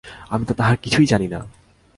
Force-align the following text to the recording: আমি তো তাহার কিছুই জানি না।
আমি 0.29 0.43
তো 0.45 0.53
তাহার 0.53 0.77
কিছুই 0.77 1.05
জানি 1.05 1.27
না। 1.27 1.39